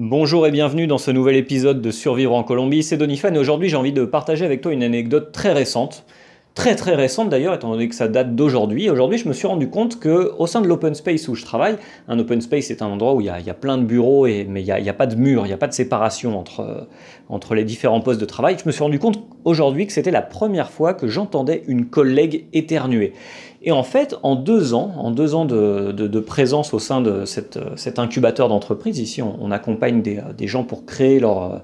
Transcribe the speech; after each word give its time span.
Bonjour 0.00 0.46
et 0.46 0.52
bienvenue 0.52 0.86
dans 0.86 0.96
ce 0.96 1.10
nouvel 1.10 1.34
épisode 1.34 1.82
de 1.82 1.90
Survivre 1.90 2.32
en 2.32 2.44
Colombie, 2.44 2.84
c'est 2.84 2.96
Donifan 2.96 3.34
et 3.34 3.38
aujourd'hui 3.38 3.68
j'ai 3.68 3.74
envie 3.74 3.92
de 3.92 4.04
partager 4.04 4.44
avec 4.44 4.60
toi 4.60 4.72
une 4.72 4.84
anecdote 4.84 5.32
très 5.32 5.52
récente, 5.52 6.04
très 6.58 6.74
très 6.74 6.96
récente 6.96 7.28
d'ailleurs 7.28 7.54
étant 7.54 7.70
donné 7.70 7.88
que 7.88 7.94
ça 7.94 8.08
date 8.08 8.34
d'aujourd'hui. 8.34 8.90
Aujourd'hui 8.90 9.16
je 9.16 9.28
me 9.28 9.32
suis 9.32 9.46
rendu 9.46 9.70
compte 9.70 10.00
que 10.00 10.32
au 10.38 10.48
sein 10.48 10.60
de 10.60 10.66
l'open 10.66 10.92
space 10.92 11.28
où 11.28 11.36
je 11.36 11.44
travaille, 11.44 11.76
un 12.08 12.18
open 12.18 12.40
space 12.40 12.64
c'est 12.64 12.82
un 12.82 12.88
endroit 12.88 13.14
où 13.14 13.20
il 13.20 13.26
y 13.26 13.30
a, 13.30 13.54
plein 13.54 13.78
de 13.78 13.84
bureaux 13.84 14.26
et, 14.26 14.44
mais 14.44 14.60
il 14.62 14.82
n'y 14.82 14.88
a, 14.88 14.92
pas 14.92 15.06
de 15.06 15.14
mur, 15.14 15.44
il 15.44 15.50
n'y 15.50 15.54
a 15.54 15.56
pas 15.56 15.68
de 15.68 15.72
séparation 15.72 16.36
entre, 16.36 16.88
entre 17.28 17.54
les 17.54 17.62
différents 17.62 18.00
postes 18.00 18.20
de 18.20 18.24
travail. 18.24 18.56
Je 18.60 18.66
me 18.66 18.72
suis 18.72 18.82
rendu 18.82 18.98
compte 18.98 19.22
aujourd'hui 19.44 19.86
que 19.86 19.92
c'était 19.92 20.10
la 20.10 20.20
première 20.20 20.72
fois 20.72 20.94
que 20.94 21.06
j'entendais 21.06 21.62
une 21.68 21.86
collègue 21.86 22.46
éternuer. 22.52 23.12
Et 23.62 23.70
en 23.70 23.84
fait, 23.84 24.16
en 24.24 24.34
deux 24.34 24.74
ans, 24.74 24.94
en 24.96 25.12
deux 25.12 25.36
ans 25.36 25.44
de, 25.44 26.20
présence 26.20 26.74
au 26.74 26.80
sein 26.80 27.00
de 27.00 27.24
cet 27.24 27.98
incubateur 28.00 28.48
d'entreprise, 28.48 28.98
ici 28.98 29.22
on, 29.22 29.52
accompagne 29.52 30.02
des, 30.02 30.46
gens 30.48 30.64
pour 30.64 30.86
créer 30.86 31.20
leur, 31.20 31.62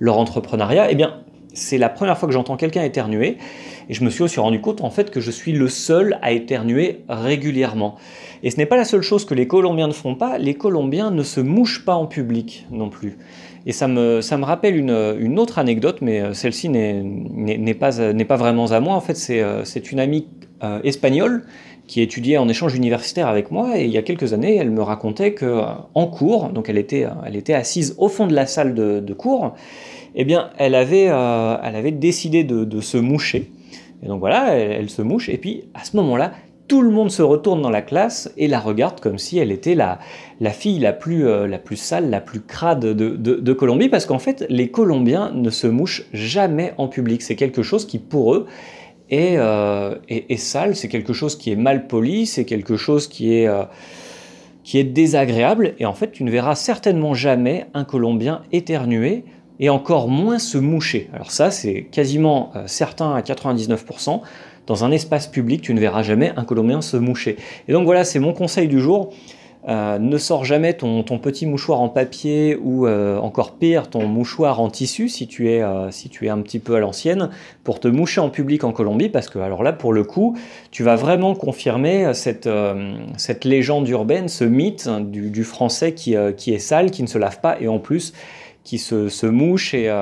leur 0.00 0.18
entrepreneuriat, 0.18 0.90
eh 0.90 0.94
bien 0.94 1.14
c'est 1.54 1.78
la 1.78 1.88
première 1.88 2.18
fois 2.18 2.28
que 2.28 2.32
j'entends 2.32 2.56
quelqu'un 2.56 2.82
éternuer. 2.82 3.38
Et 3.88 3.94
je 3.94 4.04
me 4.04 4.10
suis 4.10 4.22
aussi 4.22 4.40
rendu 4.40 4.60
compte 4.60 4.80
en 4.82 4.90
fait 4.90 5.10
que 5.10 5.20
je 5.20 5.30
suis 5.30 5.52
le 5.52 5.68
seul 5.68 6.18
à 6.22 6.32
éternuer 6.32 7.04
régulièrement. 7.08 7.96
Et 8.42 8.50
ce 8.50 8.56
n'est 8.56 8.66
pas 8.66 8.76
la 8.76 8.84
seule 8.84 9.02
chose 9.02 9.24
que 9.24 9.34
les 9.34 9.46
Colombiens 9.46 9.88
ne 9.88 9.92
font 9.92 10.14
pas, 10.14 10.38
les 10.38 10.54
Colombiens 10.54 11.10
ne 11.10 11.22
se 11.22 11.40
mouchent 11.40 11.84
pas 11.84 11.94
en 11.94 12.06
public 12.06 12.66
non 12.70 12.90
plus. 12.90 13.16
Et 13.66 13.72
ça 13.72 13.88
me, 13.88 14.20
ça 14.20 14.36
me 14.36 14.44
rappelle 14.44 14.76
une, 14.76 15.16
une 15.18 15.38
autre 15.38 15.58
anecdote, 15.58 15.98
mais 16.02 16.34
celle-ci 16.34 16.68
n'est 16.68 17.74
pas, 17.74 17.92
pas 17.92 18.36
vraiment 18.36 18.66
à 18.66 18.80
moi. 18.80 18.94
En 18.94 19.00
fait, 19.00 19.16
c'est 19.16 19.92
une 19.92 20.00
amie 20.00 20.26
euh, 20.62 20.80
espagnole 20.84 21.44
qui 21.86 22.00
étudiait 22.00 22.38
en 22.38 22.48
échange 22.48 22.74
universitaire 22.74 23.26
avec 23.26 23.50
moi 23.50 23.78
et 23.78 23.84
il 23.84 23.90
y 23.90 23.98
a 23.98 24.02
quelques 24.02 24.32
années, 24.32 24.56
elle 24.56 24.70
me 24.70 24.82
racontait 24.82 25.34
que 25.34 25.44
euh, 25.44 25.64
en 25.94 26.06
cours, 26.06 26.48
donc 26.48 26.68
elle 26.68 26.78
était, 26.78 27.06
elle 27.26 27.36
était 27.36 27.54
assise 27.54 27.94
au 27.98 28.08
fond 28.08 28.26
de 28.26 28.34
la 28.34 28.46
salle 28.46 28.74
de, 28.74 29.12
cours, 29.12 29.54
eh 30.14 30.24
bien, 30.24 30.50
elle 30.58 30.74
avait, 30.74 31.08
euh, 31.08 31.56
elle 31.62 31.76
avait 31.76 31.92
décidé 31.92 32.44
de, 32.44 32.80
se 32.80 32.96
moucher. 32.96 33.50
Et 34.02 34.06
donc 34.06 34.20
voilà, 34.20 34.54
elle, 34.56 34.90
se 34.90 35.02
mouche. 35.02 35.28
Et 35.28 35.38
puis 35.38 35.64
à 35.74 35.84
ce 35.84 35.96
moment-là, 35.96 36.32
tout 36.68 36.82
le 36.82 36.90
monde 36.90 37.10
se 37.10 37.22
retourne 37.22 37.60
dans 37.60 37.70
la 37.70 37.82
classe 37.82 38.32
et 38.36 38.48
la 38.48 38.58
regarde 38.58 39.00
comme 39.00 39.18
si 39.18 39.38
elle 39.38 39.52
était 39.52 39.74
la, 39.74 39.98
la 40.40 40.50
fille 40.50 40.78
la 40.78 40.92
plus, 40.94 41.24
la 41.24 41.58
plus 41.58 41.76
sale, 41.76 42.08
la 42.08 42.20
plus 42.20 42.40
crade 42.40 42.80
de, 42.80 43.16
de 43.16 43.52
Colombie, 43.52 43.88
parce 43.88 44.06
qu'en 44.06 44.18
fait, 44.18 44.46
les 44.48 44.70
Colombiens 44.70 45.30
ne 45.34 45.50
se 45.50 45.66
mouchent 45.66 46.04
jamais 46.14 46.72
en 46.78 46.88
public. 46.88 47.20
C'est 47.20 47.36
quelque 47.36 47.62
chose 47.62 47.86
qui, 47.86 47.98
pour 47.98 48.34
eux, 48.34 48.46
euh, 49.12 49.96
et, 50.08 50.36
sale, 50.36 50.76
c'est 50.76 50.88
quelque 50.88 51.12
chose 51.12 51.36
qui 51.36 51.52
est 51.52 51.56
mal 51.56 51.86
poli, 51.86 52.26
c'est 52.26 52.44
quelque 52.44 52.76
chose 52.76 53.06
qui 53.06 53.34
est, 53.34 53.46
euh, 53.46 53.64
qui 54.62 54.78
est 54.78 54.84
désagréable, 54.84 55.74
et 55.78 55.86
en 55.86 55.92
fait 55.92 56.10
tu 56.10 56.24
ne 56.24 56.30
verras 56.30 56.54
certainement 56.54 57.14
jamais 57.14 57.66
un 57.74 57.84
Colombien 57.84 58.42
éternuer, 58.50 59.24
et 59.60 59.70
encore 59.70 60.08
moins 60.08 60.38
se 60.38 60.58
moucher. 60.58 61.08
Alors 61.12 61.30
ça 61.30 61.50
c'est 61.50 61.84
quasiment 61.90 62.50
euh, 62.56 62.64
certain 62.66 63.14
à 63.14 63.20
99%, 63.20 64.20
dans 64.66 64.84
un 64.84 64.90
espace 64.90 65.26
public 65.26 65.62
tu 65.62 65.74
ne 65.74 65.80
verras 65.80 66.02
jamais 66.02 66.32
un 66.36 66.44
Colombien 66.44 66.80
se 66.80 66.96
moucher. 66.96 67.36
Et 67.68 67.72
donc 67.72 67.84
voilà, 67.84 68.04
c'est 68.04 68.18
mon 68.18 68.32
conseil 68.32 68.68
du 68.68 68.80
jour. 68.80 69.12
Euh, 69.66 69.98
ne 69.98 70.18
sors 70.18 70.44
jamais 70.44 70.74
ton, 70.74 71.02
petit 71.02 71.46
mouchoir 71.46 71.80
en 71.80 71.88
papier 71.88 72.54
ou 72.62 72.86
euh, 72.86 73.16
encore 73.16 73.52
pire 73.52 73.88
ton 73.88 74.06
mouchoir 74.06 74.60
en 74.60 74.68
tissu 74.68 75.08
si 75.08 75.26
tu 75.26 75.48
es, 75.48 75.62
si 75.90 76.10
tu 76.10 76.26
es 76.26 76.28
un 76.28 76.42
petit 76.42 76.58
peu 76.58 76.74
à 76.74 76.80
l'ancienne 76.80 77.30
pour 77.62 77.80
te 77.80 77.88
moucher 77.88 78.20
en 78.20 78.28
public 78.28 78.62
en 78.62 78.72
Colombie 78.72 79.08
parce 79.08 79.30
que 79.30 79.38
alors 79.38 79.62
là 79.62 79.72
pour 79.72 79.94
le 79.94 80.04
coup 80.04 80.36
tu 80.70 80.82
vas 80.82 80.96
vraiment 80.96 81.34
confirmer 81.34 82.12
cette, 82.12 82.46
cette 83.16 83.46
légende 83.46 83.88
urbaine, 83.88 84.28
ce 84.28 84.44
mythe 84.44 84.86
du, 85.10 85.44
français 85.44 85.94
qui, 85.94 86.14
qui, 86.36 86.52
est 86.52 86.58
sale, 86.58 86.90
qui 86.90 87.02
ne 87.02 87.08
se 87.08 87.16
lave 87.16 87.40
pas 87.40 87.56
et 87.58 87.66
en 87.66 87.78
plus 87.78 88.12
qui 88.64 88.78
se, 88.78 89.08
se 89.08 89.26
mouche 89.26 89.74
et, 89.74 89.94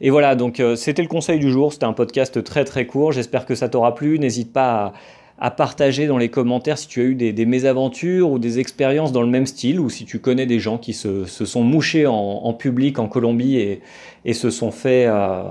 et 0.00 0.10
voilà. 0.10 0.34
Donc 0.34 0.60
c'était 0.76 1.02
le 1.02 1.08
conseil 1.08 1.38
du 1.38 1.50
jour, 1.50 1.72
c'était 1.72 1.86
un 1.86 1.92
podcast 1.92 2.42
très 2.44 2.64
très 2.64 2.86
court, 2.86 3.12
j'espère 3.12 3.46
que 3.46 3.54
ça 3.54 3.68
t'aura 3.68 3.94
plu, 3.94 4.18
n'hésite 4.18 4.52
pas 4.52 4.86
à 4.86 4.92
à 5.38 5.50
partager 5.50 6.06
dans 6.06 6.18
les 6.18 6.28
commentaires 6.28 6.78
si 6.78 6.86
tu 6.86 7.00
as 7.00 7.04
eu 7.04 7.14
des, 7.14 7.46
mésaventures 7.46 8.30
ou 8.30 8.38
des 8.38 8.60
expériences 8.60 9.12
dans 9.12 9.22
le 9.22 9.28
même 9.28 9.46
style, 9.46 9.80
ou 9.80 9.90
si 9.90 10.04
tu 10.04 10.20
connais 10.20 10.46
des 10.46 10.60
gens 10.60 10.78
qui 10.78 10.92
se, 10.92 11.24
sont 11.24 11.62
mouchés 11.62 12.06
en, 12.06 12.52
public 12.54 12.98
en 12.98 13.08
Colombie 13.08 13.80
et, 14.24 14.32
se 14.32 14.50
sont 14.50 14.70
fait, 14.70 15.06
euh, 15.06 15.42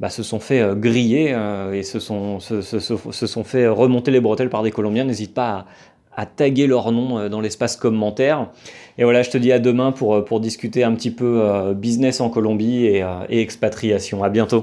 bah, 0.00 0.10
se 0.10 0.22
sont 0.22 0.40
fait 0.40 0.60
euh, 0.60 0.74
griller 0.74 1.28
euh, 1.30 1.72
et 1.72 1.82
se 1.82 2.00
sont, 2.00 2.40
se, 2.40 2.60
sont 2.60 3.44
fait 3.44 3.68
remonter 3.68 4.10
les 4.10 4.20
bretelles 4.20 4.50
par 4.50 4.62
des 4.62 4.72
Colombiens. 4.72 5.04
N'hésite 5.04 5.34
pas 5.34 5.66
à, 6.16 6.26
taguer 6.26 6.66
leur 6.66 6.90
nom 6.92 7.28
dans 7.28 7.40
l'espace 7.40 7.76
commentaire. 7.76 8.48
Et 8.98 9.04
voilà, 9.04 9.22
je 9.22 9.30
te 9.30 9.38
dis 9.38 9.52
à 9.52 9.58
demain 9.58 9.92
pour, 9.92 10.24
pour 10.24 10.40
discuter 10.40 10.82
un 10.82 10.94
petit 10.94 11.10
peu 11.10 11.74
business 11.74 12.20
en 12.20 12.30
Colombie 12.30 12.86
et, 12.86 13.04
et 13.28 13.40
expatriation. 13.40 14.24
À 14.24 14.30
bientôt. 14.30 14.54